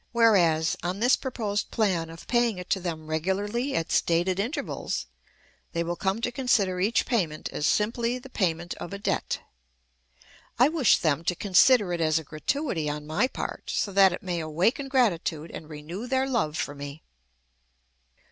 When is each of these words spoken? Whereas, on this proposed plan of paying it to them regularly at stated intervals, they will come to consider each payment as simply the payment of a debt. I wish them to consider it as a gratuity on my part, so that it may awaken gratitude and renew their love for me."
Whereas, 0.13 0.75
on 0.81 0.99
this 0.99 1.15
proposed 1.15 1.69
plan 1.69 2.09
of 2.09 2.25
paying 2.25 2.57
it 2.57 2.71
to 2.71 2.79
them 2.79 3.05
regularly 3.05 3.75
at 3.75 3.91
stated 3.91 4.39
intervals, 4.39 5.05
they 5.73 5.83
will 5.83 5.95
come 5.95 6.21
to 6.21 6.31
consider 6.31 6.79
each 6.79 7.05
payment 7.05 7.49
as 7.49 7.67
simply 7.67 8.17
the 8.17 8.27
payment 8.27 8.73
of 8.77 8.93
a 8.93 8.97
debt. 8.97 9.41
I 10.57 10.69
wish 10.69 10.97
them 10.97 11.23
to 11.25 11.35
consider 11.35 11.93
it 11.93 12.01
as 12.01 12.17
a 12.17 12.23
gratuity 12.23 12.89
on 12.89 13.05
my 13.05 13.27
part, 13.27 13.69
so 13.69 13.91
that 13.91 14.11
it 14.11 14.23
may 14.23 14.39
awaken 14.39 14.87
gratitude 14.87 15.51
and 15.51 15.69
renew 15.69 16.07
their 16.07 16.25
love 16.27 16.57
for 16.57 16.73
me." 16.73 17.03